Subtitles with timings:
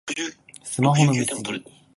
[0.63, 1.63] スマホの見過ぎ